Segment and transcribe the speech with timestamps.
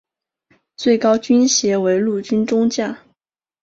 [0.75, 2.97] 最高军衔为陆军中将。